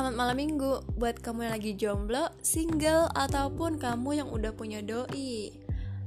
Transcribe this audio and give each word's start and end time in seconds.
selamat 0.00 0.16
malam 0.16 0.38
minggu 0.40 0.72
buat 0.96 1.20
kamu 1.20 1.44
yang 1.44 1.52
lagi 1.60 1.72
jomblo, 1.76 2.24
single, 2.40 3.12
ataupun 3.12 3.76
kamu 3.76 4.24
yang 4.24 4.32
udah 4.32 4.56
punya 4.56 4.80
doi. 4.80 5.52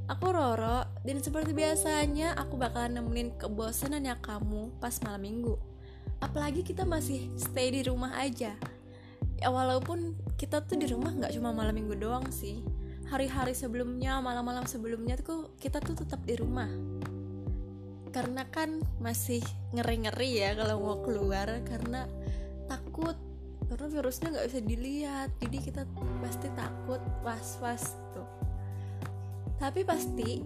Aku 0.10 0.34
Roro, 0.34 0.82
dan 1.06 1.22
seperti 1.22 1.54
biasanya 1.54 2.34
aku 2.34 2.58
bakalan 2.58 2.98
nemenin 2.98 3.38
kebosanannya 3.38 4.18
kamu 4.18 4.74
pas 4.82 4.98
malam 5.06 5.22
minggu. 5.22 5.62
Apalagi 6.26 6.66
kita 6.66 6.90
masih 6.90 7.30
stay 7.38 7.70
di 7.70 7.86
rumah 7.86 8.18
aja. 8.18 8.58
Ya 9.38 9.48
walaupun 9.54 10.18
kita 10.42 10.66
tuh 10.66 10.82
di 10.82 10.90
rumah 10.90 11.14
nggak 11.14 11.38
cuma 11.38 11.54
malam 11.54 11.78
minggu 11.78 11.94
doang 11.94 12.26
sih. 12.34 12.66
Hari-hari 13.14 13.54
sebelumnya, 13.54 14.18
malam-malam 14.26 14.66
sebelumnya 14.66 15.22
tuh 15.22 15.54
kita 15.62 15.78
tuh 15.78 15.94
tetap 16.02 16.26
di 16.26 16.34
rumah. 16.34 16.74
Karena 18.10 18.42
kan 18.50 18.82
masih 18.98 19.46
ngeri-ngeri 19.70 20.42
ya 20.42 20.58
kalau 20.58 20.82
mau 20.82 20.98
keluar 21.06 21.62
karena 21.62 22.10
takut 22.66 23.14
karena 23.74 23.90
virusnya 23.90 24.30
nggak 24.30 24.48
bisa 24.54 24.62
dilihat 24.62 25.30
jadi 25.42 25.58
kita 25.58 25.82
pasti 26.22 26.46
takut 26.54 27.02
was 27.26 27.58
was 27.58 27.98
tuh. 28.14 28.30
Tapi 29.58 29.82
pasti 29.82 30.46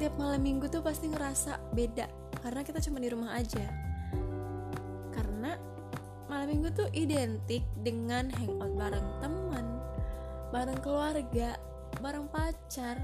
tiap 0.00 0.16
malam 0.16 0.40
minggu 0.40 0.72
tuh 0.72 0.80
pasti 0.80 1.12
ngerasa 1.12 1.60
beda 1.76 2.08
karena 2.40 2.64
kita 2.64 2.80
cuma 2.80 2.96
di 3.04 3.12
rumah 3.12 3.36
aja. 3.36 3.68
Karena 5.12 5.52
malam 6.32 6.48
minggu 6.48 6.72
tuh 6.72 6.88
identik 6.96 7.60
dengan 7.84 8.32
hangout 8.40 8.72
bareng 8.72 9.08
teman 9.20 9.66
bareng 10.48 10.80
keluarga 10.80 11.60
bareng 12.00 12.24
pacar 12.32 12.96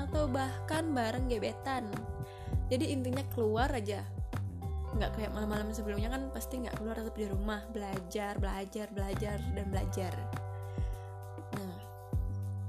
atau 0.00 0.24
bahkan 0.24 0.88
bareng 0.96 1.28
gebetan. 1.28 1.84
Jadi 2.72 2.96
intinya 2.96 3.20
keluar 3.36 3.68
aja 3.76 4.13
nggak 4.94 5.10
kayak 5.18 5.30
malam-malam 5.34 5.74
sebelumnya 5.74 6.08
kan 6.10 6.30
pasti 6.30 6.62
nggak 6.62 6.78
keluar 6.78 6.94
tetap 6.94 7.14
di 7.18 7.26
rumah 7.26 7.60
belajar 7.74 8.38
belajar 8.38 8.86
belajar 8.94 9.38
dan 9.42 9.66
belajar. 9.68 10.12
Nah 11.58 11.76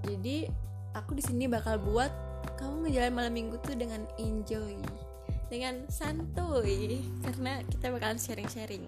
jadi 0.10 0.50
aku 0.98 1.18
di 1.18 1.24
sini 1.24 1.46
bakal 1.46 1.78
buat 1.78 2.10
kamu 2.58 2.90
ngejalan 2.90 3.14
malam 3.14 3.34
minggu 3.34 3.58
tuh 3.62 3.78
dengan 3.78 4.06
enjoy 4.18 4.78
dengan 5.50 5.86
santuy 5.94 7.06
karena 7.22 7.62
kita 7.70 7.94
bakalan 7.94 8.18
sharing-sharing. 8.18 8.86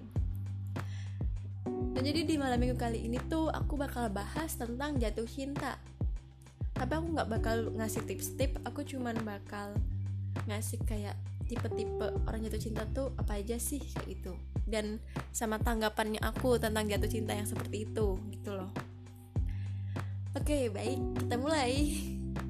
Dan 1.93 2.01
jadi 2.05 2.25
di 2.25 2.35
malam 2.37 2.61
minggu 2.61 2.77
kali 2.77 3.05
ini 3.05 3.17
tuh 3.29 3.49
aku 3.49 3.77
bakal 3.77 4.09
bahas 4.09 4.53
tentang 4.57 4.97
jatuh 4.97 5.25
cinta. 5.25 5.77
Tapi 6.77 6.93
aku 6.93 7.07
nggak 7.13 7.29
bakal 7.29 7.73
ngasih 7.73 8.05
tips-tips 8.05 8.61
aku 8.65 8.85
cuman 8.85 9.17
bakal 9.25 9.73
ngasih 10.45 10.77
kayak 10.85 11.17
tipe-tipe 11.47 12.07
orang 12.27 12.43
jatuh 12.43 12.61
cinta 12.61 12.83
tuh 12.91 13.15
apa 13.15 13.39
aja 13.39 13.55
sih 13.57 13.79
kayak 13.79 14.05
gitu. 14.05 14.33
Dan 14.67 14.99
sama 15.31 15.57
tanggapannya 15.57 16.19
aku 16.19 16.59
tentang 16.59 16.85
jatuh 16.85 17.07
cinta 17.07 17.31
yang 17.33 17.47
seperti 17.47 17.87
itu 17.87 18.19
gitu 18.35 18.51
loh. 18.53 18.69
Oke 20.35 20.69
baik 20.69 20.99
kita 21.23 21.35
mulai. 21.39 21.73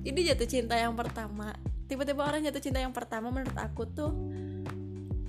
Jadi 0.02 0.20
jatuh 0.34 0.48
cinta 0.50 0.76
yang 0.76 0.98
pertama. 0.98 1.54
Tipe-tipe 1.88 2.20
orang 2.20 2.44
jatuh 2.44 2.60
cinta 2.60 2.84
yang 2.84 2.92
pertama 2.92 3.32
menurut 3.32 3.56
aku 3.56 3.88
tuh 3.88 4.12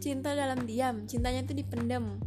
cinta 0.02 0.34
dalam 0.34 0.64
diam. 0.64 1.06
Cintanya 1.06 1.44
tuh 1.46 1.54
dipendam. 1.54 2.18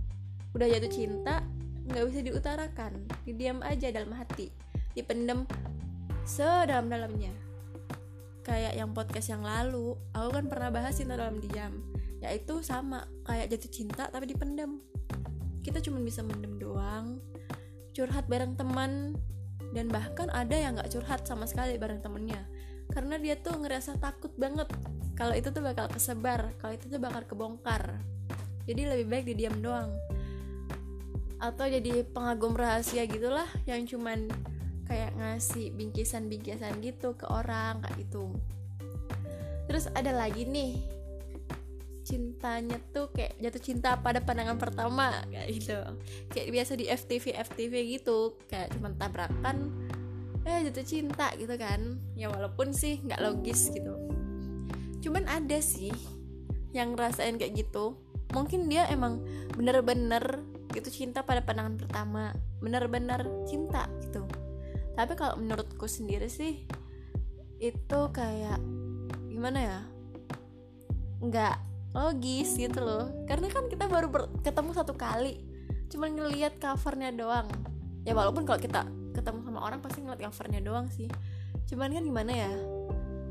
Udah 0.56 0.70
jatuh 0.70 0.92
cinta 0.94 1.44
nggak 1.90 2.06
bisa 2.08 2.20
diutarakan. 2.24 2.94
Didiam 3.28 3.60
aja 3.66 3.92
dalam 3.92 4.16
hati. 4.16 4.54
Dipendam 4.96 5.44
sedalam-dalamnya 6.24 7.51
kayak 8.42 8.74
yang 8.74 8.92
podcast 8.94 9.30
yang 9.30 9.46
lalu 9.46 9.94
aku 10.14 10.30
kan 10.34 10.46
pernah 10.50 10.70
bahas 10.74 10.98
cinta 10.98 11.18
dalam 11.18 11.38
diam. 11.42 11.82
Yaitu 12.22 12.62
sama 12.62 13.10
kayak 13.26 13.50
jatuh 13.50 13.72
cinta 13.74 14.06
tapi 14.10 14.30
dipendam 14.30 14.78
kita 15.62 15.78
cuma 15.82 16.02
bisa 16.02 16.26
mendem 16.26 16.58
doang 16.58 17.22
curhat 17.94 18.26
bareng 18.26 18.58
teman 18.58 19.14
dan 19.72 19.88
bahkan 19.88 20.28
ada 20.34 20.56
yang 20.56 20.76
nggak 20.76 20.92
curhat 20.92 21.24
sama 21.24 21.48
sekali 21.48 21.80
bareng 21.80 22.04
temennya. 22.04 22.44
Karena 22.92 23.16
dia 23.16 23.40
tuh 23.40 23.56
ngerasa 23.56 24.00
takut 24.04 24.32
banget 24.36 24.68
kalau 25.16 25.32
itu 25.32 25.54
tuh 25.54 25.64
bakal 25.64 25.88
kesebar 25.88 26.56
kalau 26.60 26.74
itu 26.76 26.92
tuh 26.92 27.00
bakal 27.00 27.24
kebongkar. 27.24 28.00
Jadi 28.68 28.82
lebih 28.88 29.08
baik 29.08 29.26
didiam 29.32 29.56
doang. 29.60 29.92
Atau 31.40 31.68
jadi 31.72 32.06
pengagum 32.06 32.54
rahasia 32.54 33.08
gitulah 33.08 33.48
yang 33.66 33.88
cuman 33.88 34.30
kayak 34.92 35.16
ngasih 35.16 35.72
bingkisan-bingkisan 35.72 36.84
gitu 36.84 37.16
ke 37.16 37.24
orang 37.32 37.80
kayak 37.80 37.96
gitu. 38.04 38.36
Terus 39.72 39.88
ada 39.96 40.12
lagi 40.12 40.44
nih 40.44 40.84
cintanya 42.04 42.76
tuh 42.92 43.08
kayak 43.16 43.40
jatuh 43.40 43.64
cinta 43.64 43.96
pada 44.04 44.20
pandangan 44.20 44.60
pertama 44.60 45.24
kayak 45.32 45.48
gitu. 45.56 45.80
Kayak 46.28 46.48
biasa 46.52 46.72
di 46.76 46.86
FTV 46.92 47.26
FTV 47.40 47.74
gitu 47.96 48.36
kayak 48.52 48.76
cuma 48.76 48.92
tabrakan 49.00 49.72
eh 50.44 50.60
jatuh 50.68 50.84
cinta 50.84 51.32
gitu 51.40 51.56
kan. 51.56 51.96
Ya 52.20 52.28
walaupun 52.28 52.76
sih 52.76 53.00
nggak 53.00 53.24
logis 53.24 53.72
gitu. 53.72 53.96
Cuman 55.00 55.24
ada 55.32 55.64
sih 55.64 55.96
yang 56.76 57.00
ngerasain 57.00 57.40
kayak 57.40 57.64
gitu. 57.64 57.96
Mungkin 58.36 58.68
dia 58.68 58.92
emang 58.92 59.24
bener-bener 59.56 60.44
gitu 60.76 60.92
cinta 60.92 61.24
pada 61.24 61.40
pandangan 61.48 61.80
pertama. 61.80 62.36
Bener-bener 62.60 63.24
cinta 63.48 63.88
gitu 64.04 64.41
tapi 65.02 65.18
kalau 65.18 65.42
menurutku 65.42 65.90
sendiri 65.90 66.30
sih 66.30 66.62
itu 67.58 68.00
kayak 68.14 68.62
gimana 69.30 69.58
ya 69.58 69.80
nggak 71.22 71.58
logis 71.98 72.54
gitu 72.58 72.82
loh. 72.82 73.10
Karena 73.26 73.50
kan 73.50 73.66
kita 73.66 73.86
baru 73.90 74.10
ketemu 74.42 74.72
satu 74.78 74.94
kali 74.94 75.42
cuma 75.92 76.08
ngelihat 76.08 76.58
covernya 76.62 77.12
doang. 77.12 77.50
Ya 78.06 78.14
walaupun 78.14 78.46
kalau 78.46 78.62
kita 78.62 78.88
ketemu 79.12 79.44
sama 79.44 79.60
orang 79.62 79.80
pasti 79.84 80.02
ngeliat 80.02 80.22
covernya 80.30 80.62
doang 80.64 80.88
sih. 80.90 81.10
Cuman 81.70 81.94
kan 81.94 82.04
gimana 82.06 82.32
ya 82.32 82.52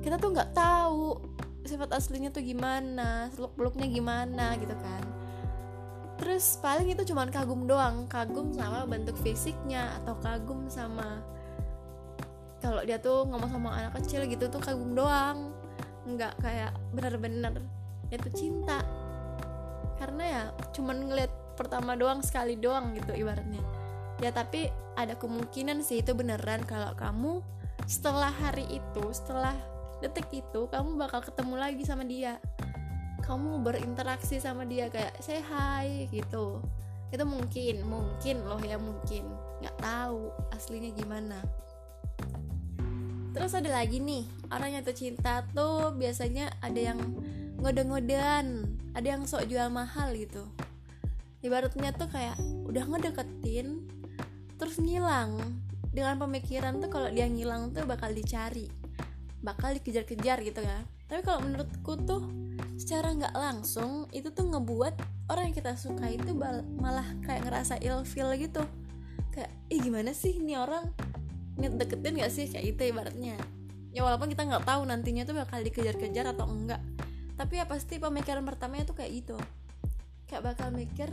kita 0.00 0.16
tuh 0.18 0.32
nggak 0.32 0.50
tahu 0.56 1.18
sifat 1.64 1.92
aslinya 1.92 2.32
tuh 2.32 2.42
gimana 2.42 3.28
seluk 3.36 3.54
beluknya 3.54 3.86
gimana 3.86 4.58
gitu 4.58 4.74
kan. 4.74 5.02
Terus 6.20 6.60
paling 6.60 6.92
itu 6.92 7.02
cuman 7.10 7.32
kagum 7.32 7.64
doang. 7.64 8.04
Kagum 8.06 8.52
sama 8.52 8.84
bentuk 8.84 9.16
fisiknya 9.24 9.96
atau 10.04 10.20
kagum 10.20 10.68
sama 10.68 11.24
kalau 12.60 12.84
dia 12.84 13.00
tuh 13.00 13.24
ngomong 13.24 13.50
sama 13.50 13.72
anak 13.72 13.96
kecil 14.04 14.28
gitu 14.28 14.52
tuh 14.52 14.60
kagum 14.60 14.92
doang. 14.92 15.56
Nggak 16.04 16.36
kayak 16.44 16.72
bener-bener 16.92 17.64
itu 18.12 18.28
cinta. 18.36 18.84
Karena 19.96 20.24
ya 20.24 20.42
cuman 20.76 21.08
ngeliat 21.08 21.32
pertama 21.56 21.96
doang 21.96 22.20
sekali 22.20 22.56
doang 22.60 22.92
gitu 22.96 23.16
ibaratnya. 23.16 23.60
Ya 24.20 24.28
tapi 24.32 24.68
ada 25.00 25.16
kemungkinan 25.16 25.80
sih 25.80 26.04
itu 26.04 26.12
beneran 26.12 26.60
kalau 26.68 26.92
kamu 26.92 27.40
setelah 27.88 28.30
hari 28.30 28.68
itu 28.68 29.04
setelah 29.16 29.56
detik 30.04 30.28
itu 30.28 30.68
kamu 30.68 31.00
bakal 31.00 31.24
ketemu 31.24 31.54
lagi 31.56 31.84
sama 31.88 32.04
dia. 32.04 32.36
Kamu 33.24 33.64
berinteraksi 33.64 34.40
sama 34.40 34.68
dia 34.68 34.92
kayak 34.92 35.16
say 35.24 35.40
hi 35.40 36.08
gitu. 36.12 36.60
Itu 37.08 37.24
mungkin 37.24 37.88
mungkin 37.88 38.44
loh 38.44 38.60
ya 38.60 38.76
mungkin. 38.76 39.24
Nggak 39.64 39.76
tahu 39.80 40.28
aslinya 40.52 40.92
gimana 40.92 41.40
terus 43.30 43.54
ada 43.54 43.70
lagi 43.70 44.02
nih 44.02 44.26
orang 44.50 44.74
yang 44.74 44.84
cinta 44.90 45.46
tuh 45.54 45.94
biasanya 45.94 46.50
ada 46.60 46.94
yang 46.94 46.98
ngode-ngodean 47.60 48.66
ada 48.94 49.06
yang 49.06 49.22
sok 49.26 49.46
jual 49.46 49.70
mahal 49.70 50.10
gitu. 50.18 50.46
Ibaratnya 51.40 51.94
tuh 51.94 52.10
kayak 52.10 52.36
udah 52.66 52.84
ngedeketin 52.90 53.86
terus 54.58 54.76
ngilang. 54.82 55.38
Dengan 55.90 56.22
pemikiran 56.22 56.78
tuh 56.78 56.86
kalau 56.86 57.10
dia 57.10 57.26
ngilang 57.26 57.74
tuh 57.74 57.82
bakal 57.82 58.14
dicari 58.14 58.70
bakal 59.40 59.72
dikejar-kejar 59.72 60.44
gitu 60.44 60.60
ya. 60.60 60.84
Tapi 61.08 61.24
kalau 61.24 61.42
menurutku 61.42 61.96
tuh 62.06 62.28
secara 62.76 63.16
nggak 63.16 63.34
langsung 63.34 64.06
itu 64.12 64.30
tuh 64.30 64.46
ngebuat 64.52 64.94
orang 65.32 65.50
yang 65.50 65.56
kita 65.56 65.74
suka 65.74 66.12
itu 66.12 66.36
malah 66.78 67.08
kayak 67.24 67.48
ngerasa 67.48 67.80
ilfeel 67.80 68.30
gitu. 68.36 68.62
Kayak 69.32 69.50
ih 69.72 69.80
gimana 69.80 70.12
sih 70.12 70.38
ini 70.38 70.54
orang 70.60 70.92
niat 71.60 71.76
deketin 71.76 72.16
gak 72.16 72.32
sih? 72.32 72.48
Kayak 72.48 72.64
gitu 72.74 72.82
ibaratnya. 72.96 73.36
Ya 73.90 74.06
walaupun 74.06 74.30
kita 74.30 74.46
nggak 74.46 74.64
tahu 74.70 74.86
nantinya 74.86 75.26
tuh 75.26 75.34
bakal 75.34 75.60
dikejar-kejar 75.66 76.30
atau 76.30 76.46
enggak. 76.46 76.78
Tapi 77.34 77.58
ya 77.58 77.66
pasti 77.66 77.98
pemikiran 77.98 78.46
pertamanya 78.46 78.86
tuh 78.86 78.96
kayak 78.96 79.10
gitu. 79.24 79.36
Kayak 80.30 80.54
bakal 80.54 80.70
mikir 80.70 81.10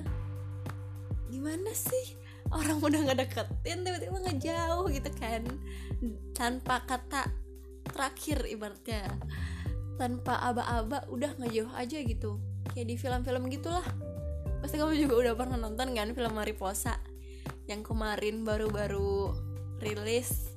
gimana 1.34 1.74
sih? 1.74 2.14
Orang 2.54 2.80
udah 2.80 3.02
nggak 3.02 3.20
deketin 3.28 3.82
tiba-tiba 3.82 4.18
ngejauh 4.30 4.86
gitu 4.94 5.10
kan. 5.18 5.44
Tanpa 6.38 6.86
kata 6.86 7.34
terakhir 7.90 8.46
ibaratnya. 8.46 9.10
Tanpa 9.98 10.38
aba-aba 10.46 11.10
udah 11.10 11.34
ngejauh 11.42 11.74
aja 11.74 11.98
gitu. 12.06 12.38
Kayak 12.78 12.88
di 12.94 12.96
film-film 13.02 13.50
gitulah. 13.50 13.84
Pasti 14.62 14.78
kamu 14.78 14.94
juga 15.02 15.16
udah 15.18 15.34
pernah 15.34 15.58
nonton 15.58 15.98
kan 15.98 16.14
film 16.14 16.34
Mariposa? 16.38 17.02
Yang 17.66 17.90
kemarin 17.90 18.46
baru-baru 18.46 19.17
rilis. 19.80 20.52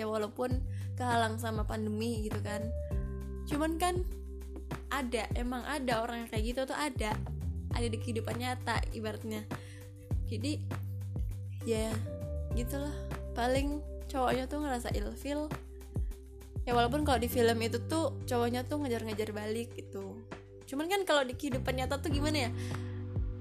Ya 0.00 0.08
walaupun 0.08 0.62
kehalang 0.96 1.36
sama 1.36 1.66
pandemi 1.66 2.24
gitu 2.26 2.40
kan. 2.40 2.62
Cuman 3.48 3.76
kan 3.76 4.00
ada 4.92 5.24
emang 5.36 5.64
ada 5.64 6.04
orang 6.04 6.24
yang 6.24 6.30
kayak 6.30 6.44
gitu 6.54 6.60
tuh 6.68 6.78
ada. 6.78 7.16
Ada 7.72 7.86
di 7.88 7.98
kehidupan 8.00 8.36
nyata 8.36 8.80
ibaratnya. 8.92 9.44
Jadi 10.28 10.60
ya 11.64 11.92
gitulah. 12.56 12.92
Paling 13.32 13.80
cowoknya 14.12 14.44
tuh 14.44 14.60
ngerasa 14.60 14.92
ilfil. 14.92 15.48
Ya 16.62 16.72
walaupun 16.78 17.02
kalau 17.02 17.18
di 17.18 17.26
film 17.26 17.58
itu 17.58 17.82
tuh 17.90 18.14
cowoknya 18.28 18.62
tuh 18.68 18.80
ngejar-ngejar 18.84 19.34
balik 19.34 19.74
gitu. 19.74 20.14
Cuman 20.68 20.88
kan 20.88 21.02
kalau 21.04 21.26
di 21.26 21.34
kehidupan 21.36 21.74
nyata 21.76 21.98
tuh 21.98 22.08
gimana 22.08 22.48
ya? 22.48 22.50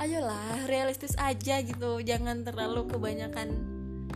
Ayolah 0.02 0.66
realistis 0.66 1.14
aja 1.22 1.62
gitu. 1.62 2.02
Jangan 2.02 2.42
terlalu 2.42 2.90
kebanyakan 2.90 3.71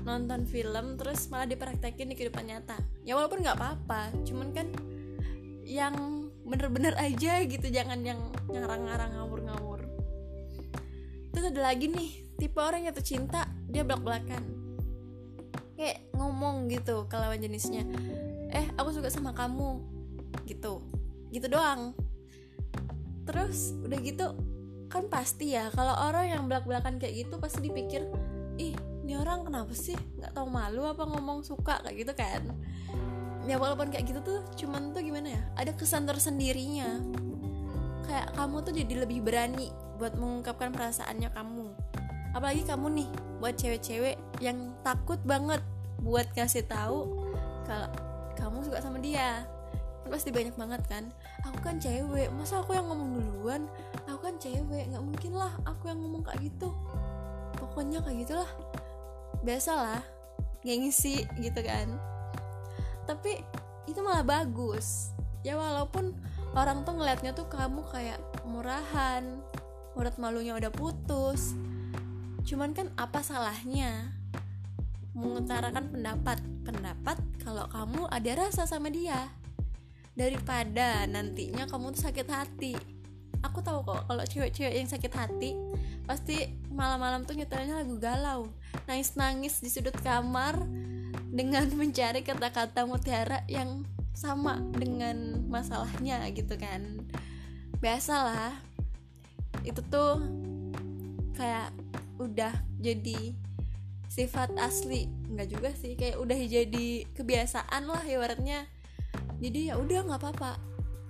nonton 0.06 0.46
film 0.46 1.02
terus 1.02 1.28
malah 1.34 1.50
dipraktekin 1.50 2.14
di 2.14 2.16
kehidupan 2.16 2.46
nyata. 2.46 2.78
Ya 3.02 3.18
walaupun 3.18 3.42
nggak 3.42 3.58
apa-apa 3.58 4.14
cuman 4.24 4.54
kan 4.54 4.70
yang 5.66 6.30
bener-bener 6.46 6.94
aja 7.02 7.42
gitu 7.42 7.68
jangan 7.74 8.06
yang 8.06 8.22
ngarang-ngarang 8.46 9.18
ngawur-ngawur. 9.18 9.82
Terus 11.34 11.46
ada 11.50 11.62
lagi 11.74 11.90
nih 11.90 12.10
tipe 12.38 12.62
orang 12.62 12.86
yang 12.86 12.94
tuh 12.94 13.04
cinta 13.04 13.50
dia 13.66 13.82
belak-belakan. 13.82 14.46
Kayak 15.76 16.06
ngomong 16.14 16.70
gitu 16.70 17.10
ke 17.10 17.16
lawan 17.18 17.42
jenisnya. 17.42 17.84
Eh 18.54 18.70
aku 18.78 18.94
suka 18.94 19.10
sama 19.10 19.34
kamu 19.34 19.82
gitu. 20.46 20.86
Gitu 21.34 21.50
doang. 21.50 21.98
Terus 23.26 23.74
udah 23.82 24.00
gitu 24.06 24.38
kan 24.86 25.10
pasti 25.10 25.58
ya 25.58 25.74
kalau 25.74 25.98
orang 25.98 26.30
yang 26.30 26.42
belak 26.46 26.64
belakan 26.70 27.02
kayak 27.02 27.26
gitu 27.26 27.42
pasti 27.42 27.68
dipikir 27.68 28.06
ih 28.62 28.78
ini 29.06 29.14
orang 29.22 29.46
kenapa 29.46 29.70
sih? 29.78 29.94
Nggak 30.18 30.34
tahu 30.34 30.50
malu 30.50 30.82
apa 30.90 31.06
ngomong 31.06 31.46
suka? 31.46 31.78
Kayak 31.86 31.96
gitu 32.02 32.14
kan. 32.18 32.42
Ya 33.46 33.62
walaupun 33.62 33.94
kayak 33.94 34.10
gitu 34.10 34.20
tuh 34.26 34.40
cuman 34.58 34.90
tuh 34.90 35.06
gimana 35.06 35.38
ya 35.38 35.42
ada 35.54 35.70
kesan 35.78 36.10
tersendirinya. 36.10 36.98
Kayak 38.10 38.34
kamu 38.34 38.56
tuh 38.66 38.74
jadi 38.74 38.94
lebih 39.06 39.22
berani 39.22 39.70
buat 40.02 40.18
mengungkapkan 40.18 40.74
perasaannya 40.74 41.30
kamu. 41.30 41.70
Apalagi 42.34 42.66
kamu 42.66 42.88
nih 42.98 43.10
buat 43.38 43.54
cewek-cewek 43.62 44.18
yang 44.42 44.74
takut 44.82 45.22
banget 45.22 45.62
buat 46.02 46.26
kasih 46.34 46.66
tahu 46.66 47.30
kalau 47.70 47.88
kamu 48.34 48.66
suka 48.66 48.82
sama 48.82 48.98
dia. 48.98 49.46
Kan 50.02 50.10
pasti 50.10 50.34
banyak 50.34 50.58
banget 50.58 50.82
kan. 50.90 51.14
Aku 51.46 51.62
kan 51.62 51.78
cewek 51.78 52.34
masa 52.34 52.66
aku 52.66 52.74
yang 52.74 52.90
ngomong 52.90 53.22
duluan? 53.22 53.70
Aku 54.10 54.18
kan 54.26 54.42
cewek 54.42 54.90
nggak 54.90 55.06
mungkin 55.06 55.38
lah 55.38 55.54
aku 55.70 55.94
yang 55.94 56.02
ngomong 56.02 56.26
kayak 56.26 56.50
gitu. 56.50 56.74
Pokoknya 57.56 58.02
kayak 58.04 58.26
gitulah 58.26 58.50
biasalah 59.46 60.02
gengsi 60.66 61.30
gitu 61.38 61.62
kan. 61.62 61.88
Tapi 63.06 63.38
itu 63.86 64.02
malah 64.02 64.26
bagus. 64.26 65.14
Ya 65.46 65.54
walaupun 65.54 66.18
orang 66.58 66.82
tuh 66.82 66.98
ngeliatnya 66.98 67.38
tuh 67.38 67.46
kamu 67.46 67.86
kayak 67.94 68.18
murahan 68.50 69.46
urat 69.94 70.18
malunya 70.18 70.58
udah 70.58 70.74
putus. 70.74 71.54
Cuman 72.44 72.74
kan 72.74 72.90
apa 72.98 73.22
salahnya 73.22 74.10
mengutarakan 75.14 75.94
pendapat? 75.94 76.42
Pendapat 76.66 77.18
kalau 77.46 77.70
kamu 77.70 78.10
ada 78.10 78.32
rasa 78.42 78.66
sama 78.66 78.90
dia. 78.90 79.30
Daripada 80.18 81.06
nantinya 81.06 81.70
kamu 81.70 81.94
tuh 81.94 82.10
sakit 82.10 82.28
hati. 82.28 82.74
Aku 83.46 83.62
tahu 83.62 83.86
kok 83.86 84.10
kalau 84.10 84.26
cewek-cewek 84.26 84.74
yang 84.74 84.90
sakit 84.90 85.14
hati 85.14 85.54
pasti 86.06 86.54
malam-malam 86.70 87.26
tuh 87.26 87.36
nyetelnya 87.38 87.82
lagu 87.82 87.98
galau. 87.98 88.42
Nangis-nangis 88.86 89.60
di 89.60 89.70
sudut 89.74 89.98
kamar 90.00 90.62
dengan 91.34 91.66
mencari 91.80 92.22
kata-kata 92.22 92.86
mutiara 92.86 93.44
yang 93.50 93.84
sama 94.16 94.62
dengan 94.78 95.44
masalahnya 95.50 96.24
gitu 96.32 96.56
kan. 96.56 97.04
Biasalah 97.84 98.56
itu 99.68 99.82
tuh 99.92 100.22
kayak 101.36 101.74
udah 102.22 102.54
jadi 102.80 103.36
sifat 104.08 104.56
asli. 104.62 105.12
Nggak 105.28 105.50
juga 105.52 105.70
sih 105.76 105.98
kayak 106.00 106.22
udah 106.22 106.40
jadi 106.40 106.88
kebiasaan 107.12 107.84
lah 107.90 108.06
ibaratnya. 108.08 108.70
Jadi 109.42 109.74
ya 109.74 109.76
udah 109.76 110.08
nggak 110.08 110.22
apa-apa. 110.22 110.56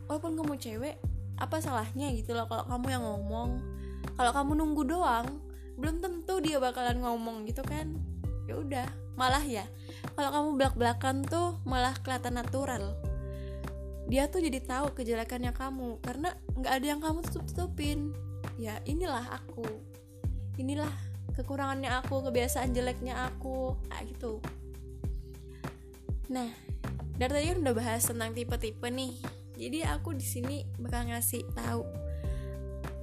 Walaupun 0.09 0.33
kamu 0.39 0.56
cewek 0.57 0.98
apa 1.36 1.59
salahnya 1.59 2.15
gitu 2.15 2.31
loh 2.31 2.48
kalau 2.48 2.63
kamu 2.63 2.95
yang 2.95 3.03
ngomong 3.03 3.75
kalau 4.13 4.31
kamu 4.31 4.51
nunggu 4.61 4.83
doang 4.85 5.41
belum 5.75 5.99
tentu 5.99 6.39
dia 6.39 6.57
bakalan 6.59 7.03
ngomong 7.03 7.43
gitu 7.49 7.61
kan. 7.65 7.99
Ya 8.47 8.55
udah 8.55 8.87
malah 9.19 9.43
ya. 9.43 9.67
Kalau 10.15 10.29
kamu 10.31 10.49
belak 10.55 10.75
belakan 10.77 11.25
tuh 11.25 11.59
malah 11.67 11.95
kelihatan 11.99 12.39
natural. 12.39 12.95
Dia 14.05 14.29
tuh 14.29 14.39
jadi 14.39 14.61
tahu 14.61 14.93
kejelekannya 14.93 15.51
kamu 15.51 15.99
karena 15.99 16.37
nggak 16.53 16.73
ada 16.77 16.85
yang 16.85 17.01
kamu 17.01 17.25
tutup 17.25 17.43
tutupin 17.49 18.13
ya 18.55 18.79
inilah 18.87 19.25
aku. 19.33 19.65
Inilah 20.55 20.91
kekurangannya 21.35 21.91
aku 21.99 22.23
kebiasaan 22.23 22.71
jeleknya 22.71 23.27
aku. 23.33 23.75
Kayak 23.91 24.15
gitu. 24.15 24.33
Nah 26.31 26.47
dari 27.15 27.31
tadi 27.31 27.47
udah 27.59 27.75
bahas 27.75 28.07
tentang 28.07 28.31
tipe-tipe 28.31 28.87
nih. 28.87 29.17
Jadi 29.55 29.87
aku 29.87 30.15
di 30.15 30.23
sini 30.23 30.57
bakal 30.79 31.11
ngasih 31.11 31.47
tahu 31.55 32.04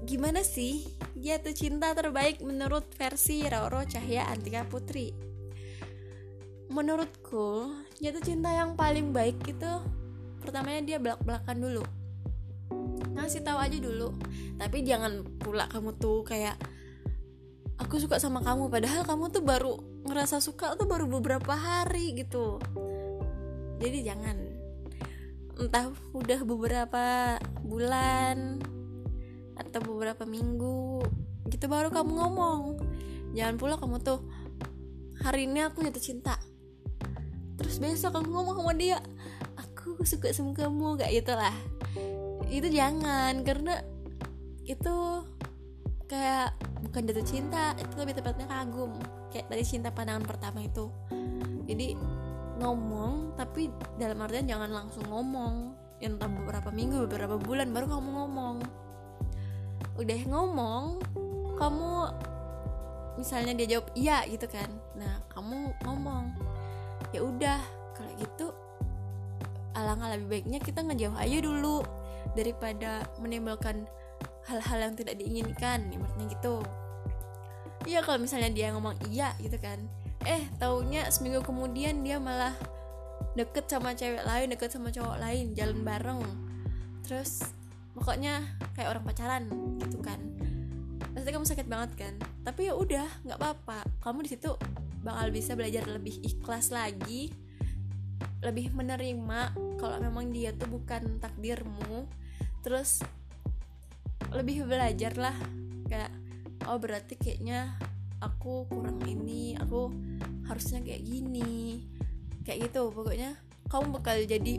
gimana 0.02 0.43
sih? 0.43 0.82
Jatuh 1.14 1.54
cinta 1.54 1.94
terbaik 1.94 2.43
menurut 2.43 2.82
versi 2.99 3.46
Roro 3.46 3.87
Cahya 3.87 4.26
Antika 4.26 4.66
Putri. 4.66 5.14
Menurutku 6.72 7.70
jatuh 8.02 8.22
cinta 8.25 8.50
yang 8.50 8.75
paling 8.75 9.14
baik 9.14 9.38
itu 9.46 9.72
pertamanya 10.43 10.82
dia 10.82 10.99
belak-belakan 10.99 11.56
dulu. 11.58 11.84
Ngasih 13.14 13.46
tahu 13.46 13.58
aja 13.62 13.78
dulu. 13.78 14.10
Tapi 14.58 14.82
jangan 14.82 15.22
pula 15.38 15.70
kamu 15.70 15.94
tuh 16.00 16.26
kayak 16.26 16.58
aku 17.78 18.02
suka 18.02 18.19
sama 18.19 18.43
kamu. 18.43 18.66
Padahal 18.66 19.06
kamu 19.06 19.31
tuh 19.31 19.44
baru 19.46 19.75
ngerasa 20.02 20.43
suka 20.43 20.75
tuh 20.75 20.90
baru 20.90 21.06
beberapa 21.06 21.54
hari 21.54 22.19
gitu. 22.19 22.58
Jadi 23.78 23.99
jangan. 24.02 24.37
Entah 25.60 25.93
udah 26.16 26.40
beberapa 26.43 27.37
bulan 27.62 28.58
atau 29.58 29.81
beberapa 29.84 30.25
minggu. 30.25 31.02
Gitu 31.49 31.66
baru 31.69 31.93
kamu 31.93 32.12
ngomong. 32.12 32.62
Jangan 33.32 33.56
pula 33.56 33.81
kamu 33.81 34.00
tuh 34.00 34.20
hari 35.25 35.49
ini 35.49 35.64
aku 35.64 35.84
jatuh 35.84 36.02
cinta. 36.02 36.37
Terus 37.56 37.81
besok 37.81 38.16
kamu 38.16 38.28
ngomong 38.32 38.56
sama 38.60 38.75
dia 38.75 38.99
aku 39.58 40.02
suka 40.06 40.31
sama 40.31 40.54
kamu 40.54 40.99
gak 40.99 41.10
gitu 41.10 41.34
lah 41.34 41.54
itu 42.52 42.69
jangan 42.69 43.40
karena 43.40 43.81
itu 44.69 44.96
kayak 46.04 46.52
bukan 46.85 47.09
jatuh 47.09 47.25
cinta 47.25 47.73
itu 47.80 47.94
lebih 47.97 48.21
tepatnya 48.21 48.44
kagum. 48.44 48.92
Kayak 49.32 49.49
tadi 49.49 49.64
cinta 49.64 49.88
pandangan 49.88 50.28
pertama 50.28 50.61
itu. 50.61 50.92
Jadi 51.64 51.97
ngomong 52.61 53.32
tapi 53.40 53.73
dalam 53.97 54.21
artian 54.21 54.44
jangan 54.44 54.68
langsung 54.68 55.09
ngomong. 55.09 55.73
Yang 56.04 56.21
entah 56.21 56.30
beberapa 56.30 56.68
minggu 56.68 57.09
beberapa 57.09 57.40
bulan 57.40 57.73
baru 57.73 57.87
kamu 57.97 58.11
ngomong 58.21 58.56
udah 60.00 60.20
ngomong 60.28 61.00
kamu 61.61 61.92
misalnya 63.20 63.52
dia 63.54 63.76
jawab 63.76 63.88
iya 63.92 64.25
gitu 64.26 64.49
kan. 64.49 64.68
Nah 64.96 65.20
kamu 65.32 65.76
ngomong 65.84 66.32
ya 67.12 67.20
udah 67.20 67.61
kalau 67.92 68.12
gitu 68.16 68.46
alangkah 69.76 70.12
lebih 70.16 70.28
baiknya 70.28 70.58
kita 70.61 70.80
ngejauh 70.84 71.16
aja 71.16 71.38
dulu 71.40 71.84
daripada 72.32 73.04
menimbulkan 73.20 73.84
hal-hal 74.49 74.90
yang 74.90 74.94
tidak 74.96 75.16
diinginkan 75.20 75.92
ibaratnya 75.92 76.26
gitu. 76.32 76.56
Iya 77.84 78.00
kalau 78.06 78.22
misalnya 78.22 78.50
dia 78.52 78.72
ngomong 78.72 78.94
iya 79.11 79.34
gitu 79.42 79.58
kan. 79.58 79.82
Eh 80.22 80.46
taunya 80.56 81.08
seminggu 81.11 81.42
kemudian 81.42 82.00
dia 82.06 82.22
malah 82.22 82.54
deket 83.34 83.66
sama 83.66 83.96
cewek 83.96 84.22
lain 84.22 84.52
deket 84.52 84.70
sama 84.70 84.92
cowok 84.92 85.18
lain 85.18 85.52
jalan 85.56 85.82
bareng. 85.82 86.22
Terus 87.02 87.42
pokoknya 87.92 88.58
kayak 88.76 88.88
orang 88.92 89.04
pacaran 89.04 89.44
gitu 89.80 89.99
kan. 90.00 90.18
Pasti 91.12 91.28
kamu 91.28 91.46
sakit 91.46 91.66
banget 91.68 91.90
kan? 91.96 92.14
Tapi 92.42 92.72
ya 92.72 92.75
udah 92.75 93.06
nggak 93.28 93.38
apa-apa. 93.38 93.84
Kamu 94.00 94.25
di 94.25 94.30
situ 94.32 94.56
bakal 95.02 95.34
bisa 95.34 95.58
belajar 95.58 95.84
lebih 95.90 96.22
ikhlas 96.22 96.70
lagi 96.70 97.34
lebih 98.42 98.75
menerima 98.75 99.54
kalau 99.78 100.02
memang 100.02 100.34
dia 100.34 100.50
tuh 100.54 100.66
bukan 100.66 101.22
takdirmu. 101.22 102.11
Terus 102.66 103.02
lebih 104.34 104.66
belajar 104.66 105.14
lah 105.14 105.37
kayak 105.87 106.11
oh 106.66 106.78
berarti 106.78 107.14
kayaknya 107.18 107.78
aku 108.18 108.66
kurang 108.66 108.99
ini 109.06 109.54
aku 109.54 109.94
harusnya 110.50 110.82
kayak 110.82 111.06
gini. 111.06 111.87
Kayak 112.42 112.70
gitu 112.70 112.90
pokoknya 112.90 113.38
kamu 113.70 113.87
bakal 113.94 114.16
jadi 114.26 114.54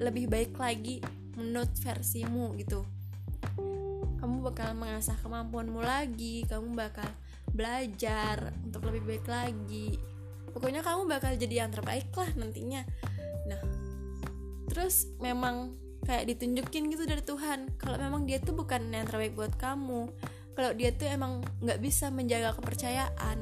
lebih 0.00 0.28
baik 0.28 0.52
lagi 0.60 1.00
menurut 1.36 1.70
versimu 1.82 2.54
gitu. 2.58 2.82
Kamu 4.18 4.40
bakal 4.40 4.72
mengasah 4.72 5.18
kemampuanmu 5.20 5.84
lagi 5.84 6.48
kamu 6.48 6.72
bakal 6.72 7.06
belajar 7.52 8.54
untuk 8.64 8.88
lebih 8.88 9.04
baik 9.04 9.26
lagi. 9.28 10.00
Pokoknya 10.50 10.80
kamu 10.80 11.10
bakal 11.10 11.34
jadi 11.36 11.66
yang 11.66 11.70
terbaik 11.74 12.08
lah 12.16 12.30
nantinya. 12.38 12.82
Nah 13.50 13.60
terus 14.70 15.06
memang 15.20 15.76
kayak 16.04 16.28
ditunjukin 16.34 16.90
gitu 16.92 17.04
dari 17.08 17.22
Tuhan 17.24 17.78
kalau 17.80 17.96
memang 17.96 18.28
dia 18.28 18.40
tuh 18.40 18.52
bukan 18.52 18.92
yang 18.92 19.08
terbaik 19.08 19.32
buat 19.32 19.56
kamu 19.56 20.10
kalau 20.52 20.70
dia 20.76 20.92
tuh 20.92 21.08
emang 21.08 21.40
nggak 21.64 21.80
bisa 21.80 22.12
menjaga 22.12 22.52
kepercayaan 22.58 23.38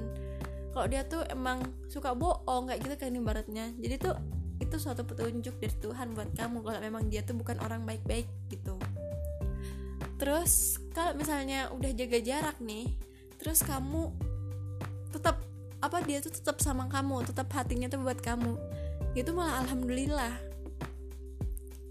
kalau 0.72 0.87
dia 0.88 1.04
tuh 1.04 1.20
emang 1.28 1.61
suka 1.92 2.16
bohong 2.16 2.72
kayak 2.72 2.80
gitu 2.80 2.94
kan 2.96 3.12
ibaratnya. 3.12 3.66
Jadi 3.76 3.94
tuh 4.00 4.16
itu 4.62 4.78
suatu 4.78 5.02
petunjuk 5.02 5.59
dari 5.59 5.75
Tuhan 5.83 6.14
buat 6.14 6.31
kamu 6.38 6.62
kalau 6.62 6.78
memang 6.78 7.11
dia 7.11 7.26
tuh 7.26 7.35
bukan 7.35 7.59
orang 7.59 7.83
baik-baik 7.83 8.31
gitu. 8.47 8.78
Terus 10.23 10.78
kalau 10.95 11.19
misalnya 11.19 11.75
udah 11.75 11.90
jaga 11.90 12.19
jarak 12.23 12.57
nih 12.62 12.87
terus 13.42 13.66
kamu 13.66 14.14
tetap 15.11 15.42
apa 15.83 15.99
dia 16.07 16.23
tuh 16.23 16.31
tetap 16.31 16.62
sama 16.62 16.87
kamu 16.87 17.26
tetap 17.26 17.50
hatinya 17.50 17.90
tuh 17.90 18.07
buat 18.07 18.23
kamu 18.23 18.54
itu 19.19 19.31
malah 19.35 19.66
alhamdulillah. 19.66 20.35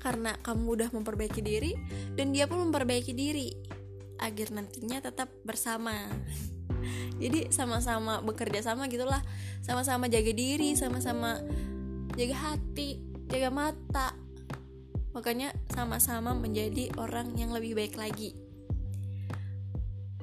Karena 0.02 0.34
kamu 0.42 0.66
udah 0.82 0.90
memperbaiki 0.96 1.44
diri 1.44 1.78
dan 2.18 2.34
dia 2.34 2.50
pun 2.50 2.58
memperbaiki 2.66 3.14
diri 3.14 3.54
agar 4.18 4.50
nantinya 4.50 5.04
tetap 5.04 5.30
bersama. 5.46 5.94
Jadi 7.22 7.54
sama-sama 7.54 8.24
bekerja 8.26 8.66
sama 8.66 8.90
gitulah 8.90 9.22
sama-sama 9.62 10.10
jaga 10.10 10.34
diri 10.34 10.74
sama-sama 10.74 11.38
jaga 12.16 12.36
hati 12.38 13.02
jaga 13.32 13.50
mata. 13.52 14.08
Makanya 15.12 15.52
sama-sama 15.72 16.32
menjadi 16.32 16.92
orang 16.96 17.36
yang 17.36 17.52
lebih 17.52 17.76
baik 17.76 17.96
lagi. 18.00 18.36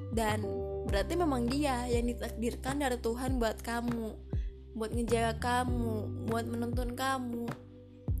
Dan 0.09 0.41
berarti 0.89 1.13
memang 1.13 1.45
dia 1.45 1.85
yang 1.85 2.09
ditakdirkan 2.09 2.81
dari 2.81 2.97
Tuhan 2.97 3.37
buat 3.37 3.61
kamu 3.61 4.29
buat 4.73 4.93
ngejaga 4.93 5.37
kamu 5.41 6.25
buat 6.29 6.45
menuntun 6.45 6.97
kamu. 6.97 7.45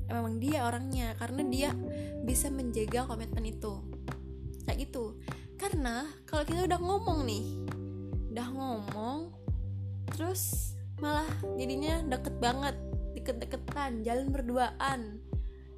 Memang 0.09 0.41
dia 0.41 0.65
orangnya 0.65 1.13
karena 1.17 1.45
dia 1.45 1.69
bisa 2.25 2.49
menjaga 2.49 3.05
komitmen 3.09 3.45
itu. 3.45 3.85
Kayak 4.65 4.89
gitu. 4.89 5.17
Karena 5.57 6.05
kalau 6.25 6.45
kita 6.45 6.65
udah 6.65 6.79
ngomong 6.81 7.25
nih 7.25 7.45
udah 8.29 8.47
ngomong 8.53 9.19
terus 10.13 10.73
malah 11.01 11.27
jadinya 11.57 11.99
deket 12.05 12.37
banget 12.37 12.77
deket-deketan 13.19 14.07
jalan 14.07 14.31
berduaan. 14.31 15.19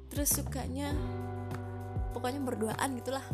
Terus 0.08 0.38
sukanya 0.38 0.94
pokoknya 2.14 2.40
berduaan 2.40 2.94
gitulah. 2.96 3.24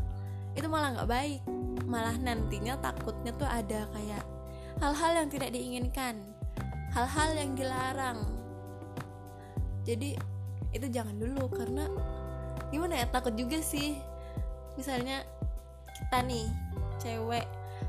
Itu 0.56 0.66
malah 0.72 0.96
nggak 0.96 1.10
baik. 1.10 1.42
Malah 1.84 2.16
nantinya 2.16 2.80
takutnya 2.80 3.36
tuh 3.36 3.46
ada 3.46 3.84
kayak 3.92 4.24
hal-hal 4.80 5.12
yang 5.24 5.28
tidak 5.28 5.50
diinginkan. 5.52 6.24
Hal-hal 6.96 7.36
yang 7.36 7.52
dilarang. 7.52 8.24
Jadi 9.84 10.16
itu 10.72 10.86
jangan 10.92 11.16
dulu 11.16 11.48
karena 11.52 11.88
gimana 12.72 13.04
ya 13.04 13.06
takut 13.12 13.36
juga 13.36 13.60
sih. 13.60 14.00
Misalnya 14.76 15.24
kita 15.92 16.24
nih 16.24 16.46
cewek 17.02 17.46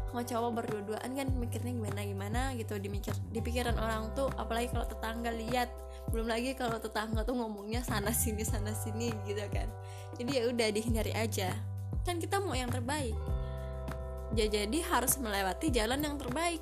sama 0.09 0.25
cowok 0.25 0.51
berdua-duaan 0.57 1.11
kan 1.13 1.27
mikirnya 1.37 1.69
gimana 1.75 2.01
gimana 2.01 2.41
gitu. 2.57 2.75
Dimikir 2.81 3.13
di 3.29 3.39
pikiran 3.39 3.77
orang 3.77 4.09
tuh 4.17 4.31
apalagi 4.39 4.73
kalau 4.73 4.89
tetangga 4.89 5.29
lihat 5.29 5.69
belum 6.09 6.25
lagi 6.25 6.57
kalau 6.57 6.81
tetangga 6.81 7.21
tuh 7.21 7.37
ngomongnya 7.37 7.85
sana 7.85 8.09
sini 8.09 8.41
sana 8.41 8.73
sini 8.73 9.13
gitu 9.29 9.45
kan. 9.53 9.69
Jadi 10.17 10.31
ya 10.41 10.43
udah 10.49 10.67
dihindari 10.73 11.13
aja. 11.13 11.53
Kan 12.03 12.17
kita 12.17 12.41
mau 12.41 12.57
yang 12.57 12.73
terbaik. 12.73 13.13
Ya 14.33 14.45
jadi 14.49 14.81
harus 14.89 15.17
melewati 15.21 15.69
jalan 15.69 16.01
yang 16.01 16.17
terbaik. 16.17 16.61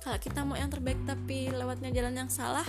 Kalau 0.00 0.16
kita 0.16 0.40
mau 0.44 0.56
yang 0.56 0.72
terbaik 0.72 1.00
tapi 1.04 1.52
lewatnya 1.52 1.92
jalan 1.92 2.14
yang 2.16 2.30
salah 2.32 2.66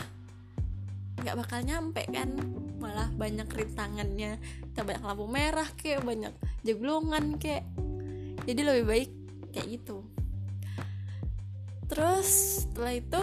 nggak 1.23 1.35
bakal 1.39 1.59
nyampe 1.63 2.03
kan. 2.11 2.35
Malah 2.79 3.11
banyak 3.15 3.47
rintangannya. 3.47 4.39
Kita 4.71 4.83
banyak 4.83 5.03
lampu 5.03 5.25
merah 5.27 5.67
kayak 5.79 6.03
banyak 6.03 6.35
jeglongan 6.67 7.39
kayak 7.39 7.63
jadi 8.43 8.61
lebih 8.63 8.85
baik 8.87 9.09
kayak 9.55 9.67
gitu. 9.79 10.03
Terus 11.89 12.63
setelah 12.67 12.93
itu 12.95 13.21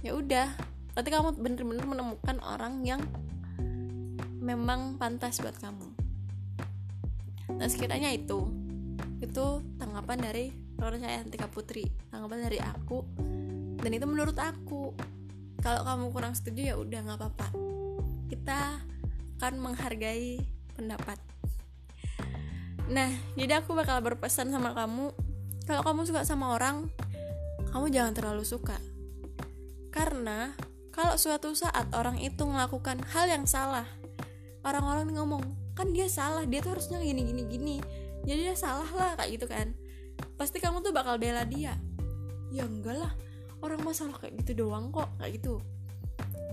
ya 0.00 0.12
udah 0.16 0.48
berarti 0.94 1.10
kamu 1.10 1.28
bener-bener 1.38 1.86
menemukan 1.86 2.36
orang 2.42 2.82
yang 2.82 3.00
memang 4.40 4.96
pantas 4.96 5.38
buat 5.44 5.54
kamu. 5.60 5.86
Nah 7.60 7.68
sekiranya 7.68 8.08
itu 8.10 8.48
itu 9.20 9.46
tanggapan 9.76 10.18
dari 10.18 10.48
Roro 10.80 10.96
Cayantika 10.96 11.46
Putri. 11.52 11.84
Tanggapan 12.08 12.48
dari 12.48 12.58
aku 12.58 13.04
dan 13.80 13.90
itu 13.92 14.06
menurut 14.08 14.36
aku. 14.40 14.96
Kalau 15.60 15.84
kamu 15.84 16.04
kurang 16.08 16.32
setuju 16.32 16.72
ya 16.72 16.74
udah 16.80 16.98
nggak 17.04 17.18
apa-apa. 17.20 17.48
Kita 18.32 18.80
akan 19.36 19.54
menghargai 19.60 20.40
pendapat. 20.72 21.20
Nah 22.88 23.12
jadi 23.36 23.60
aku 23.60 23.76
bakal 23.76 24.00
berpesan 24.00 24.48
sama 24.48 24.72
kamu. 24.72 25.12
Kalau 25.68 25.84
kamu 25.84 26.08
suka 26.08 26.24
sama 26.24 26.56
orang 26.56 26.88
kamu 27.70 27.92
jangan 27.92 28.12
terlalu 28.16 28.42
suka. 28.48 28.80
Karena 29.92 30.56
kalau 31.00 31.16
suatu 31.16 31.56
saat 31.56 31.88
orang 31.96 32.20
itu 32.20 32.44
melakukan 32.44 33.00
hal 33.16 33.24
yang 33.24 33.48
salah 33.48 33.88
orang-orang 34.68 35.16
ngomong 35.16 35.40
kan 35.72 35.88
dia 35.96 36.04
salah 36.12 36.44
dia 36.44 36.60
tuh 36.60 36.76
harusnya 36.76 37.00
gini 37.00 37.24
gini 37.24 37.42
gini. 37.48 37.76
Jadi 38.28 38.40
dia 38.44 38.52
salah 38.52 38.84
lah 38.92 39.16
kayak 39.16 39.40
gitu 39.40 39.48
kan. 39.48 39.72
Pasti 40.36 40.60
kamu 40.60 40.84
tuh 40.84 40.92
bakal 40.92 41.16
bela 41.16 41.48
dia. 41.48 41.72
Ya 42.52 42.68
enggak 42.68 43.00
lah 43.00 43.16
orang 43.64 43.80
masalah 43.80 44.12
kayak 44.20 44.44
gitu 44.44 44.68
doang 44.68 44.92
kok 44.92 45.08
kayak 45.16 45.40
gitu. 45.40 45.64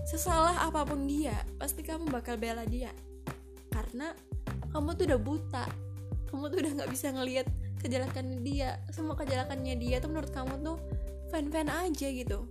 Sesalah 0.08 0.64
apa 0.64 0.80
pun 0.88 1.04
dia 1.04 1.44
pasti 1.60 1.84
kamu 1.84 2.08
bakal 2.08 2.40
bela 2.40 2.64
dia. 2.64 2.88
Karena 3.68 4.16
kamu 4.72 4.96
tuh 4.96 5.12
udah 5.12 5.20
buta. 5.20 5.64
Kamu 6.32 6.48
tuh 6.48 6.64
udah 6.64 6.72
nggak 6.72 6.88
bisa 6.88 7.12
ngelihat 7.12 7.44
kejelekannya 7.84 8.40
dia. 8.40 8.80
Semua 8.96 9.12
kejelekannya 9.12 9.76
dia 9.76 10.00
tuh 10.00 10.08
menurut 10.08 10.32
kamu 10.32 10.56
tuh 10.64 10.80
fan-fan 11.28 11.68
aja 11.68 12.08
gitu 12.08 12.48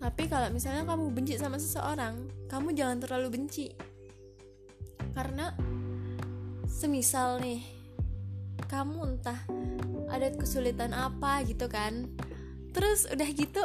tapi 0.00 0.32
kalau 0.32 0.48
misalnya 0.48 0.88
kamu 0.88 1.12
benci 1.12 1.36
sama 1.36 1.60
seseorang 1.60 2.24
kamu 2.48 2.72
jangan 2.72 2.98
terlalu 3.04 3.36
benci. 3.36 3.68
Karena 5.12 5.52
semisal 6.64 7.36
nih 7.44 7.60
kamu 8.64 8.98
entah 9.12 9.40
ada 10.08 10.32
kesulitan 10.32 10.96
apa 10.96 11.44
gitu 11.44 11.68
kan. 11.68 12.08
Terus 12.72 13.12
udah 13.12 13.28
gitu 13.28 13.62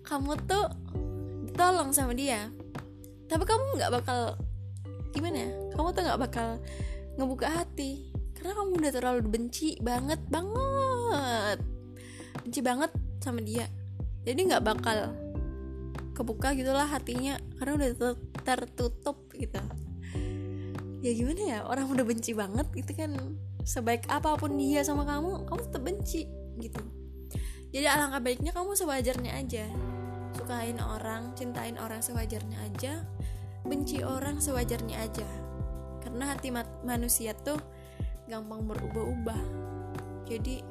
kamu 0.00 0.40
tuh 0.48 0.66
ditolong 1.52 1.92
sama 1.92 2.16
dia. 2.16 2.48
Tapi 3.28 3.44
kamu 3.44 3.76
nggak 3.76 3.92
bakal 4.00 4.40
gimana 5.12 5.44
ya? 5.44 5.50
Kamu 5.76 5.88
tuh 5.92 6.02
nggak 6.08 6.20
bakal 6.24 6.48
ngebuka 7.20 7.52
hati. 7.52 8.08
Karena 8.32 8.56
kamu 8.56 8.70
udah 8.80 8.92
terlalu 8.96 9.20
benci 9.28 9.76
banget 9.84 10.24
banget. 10.32 11.60
Benci 12.48 12.60
banget 12.64 12.90
sama 13.20 13.44
dia. 13.44 13.68
Jadi 14.24 14.40
nggak 14.48 14.64
bakal 14.64 15.25
kebuka 16.16 16.56
gitulah 16.56 16.88
hatinya 16.88 17.36
karena 17.60 17.76
udah 17.76 18.16
tertutup 18.40 19.28
gitu. 19.36 19.60
Ya 21.04 21.12
gimana 21.12 21.42
ya 21.44 21.58
orang 21.68 21.92
udah 21.92 22.08
benci 22.08 22.32
banget 22.32 22.64
gitu 22.72 22.96
kan 22.96 23.12
sebaik 23.68 24.08
apa 24.08 24.40
pun 24.40 24.56
dia 24.56 24.80
sama 24.80 25.04
kamu 25.04 25.44
kamu 25.44 25.60
tetap 25.68 25.82
benci 25.84 26.24
gitu. 26.56 26.80
Jadi 27.76 27.84
alangkah 27.84 28.24
baiknya 28.24 28.56
kamu 28.56 28.72
sewajarnya 28.72 29.32
aja. 29.36 29.68
Sukain 30.32 30.80
orang 30.80 31.36
cintain 31.36 31.76
orang 31.76 32.00
sewajarnya 32.00 32.64
aja 32.64 33.04
benci 33.68 34.00
orang 34.00 34.40
sewajarnya 34.40 34.96
aja. 34.96 35.28
Karena 36.00 36.32
hati 36.32 36.48
manusia 36.80 37.36
tuh 37.36 37.60
gampang 38.24 38.64
berubah-ubah. 38.64 39.42
Jadi 40.24 40.64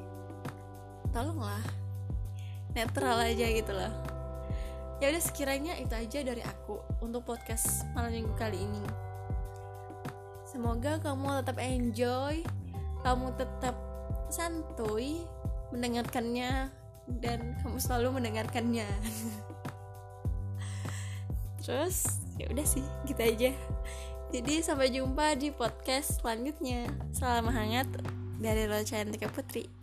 tolonglah 1.14 1.62
netral 2.74 3.22
aja 3.22 3.46
gitu 3.46 3.72
loh 3.72 4.15
ya 5.00 5.12
udah 5.12 5.22
sekiranya 5.22 5.76
itu 5.76 5.92
aja 5.92 6.18
dari 6.24 6.40
aku 6.40 6.80
untuk 7.04 7.28
podcast 7.28 7.84
malam 7.92 8.16
minggu 8.16 8.34
kali 8.40 8.56
ini 8.56 8.82
semoga 10.48 10.96
kamu 11.04 11.44
tetap 11.44 11.56
enjoy 11.60 12.34
kamu 13.04 13.26
tetap 13.36 13.76
santuy 14.32 15.22
mendengarkannya 15.70 16.72
dan 17.20 17.54
kamu 17.62 17.76
selalu 17.78 18.18
mendengarkannya 18.18 18.88
terus 21.62 22.22
ya 22.40 22.48
udah 22.48 22.66
sih 22.66 22.84
gitu 23.04 23.20
aja 23.20 23.52
jadi 24.34 24.58
sampai 24.58 24.90
jumpa 24.90 25.38
di 25.38 25.54
podcast 25.54 26.18
selanjutnya. 26.18 26.90
Salam 27.14 27.46
hangat 27.46 27.86
dari 28.42 28.66
Roca 28.66 29.06
Putri. 29.30 29.75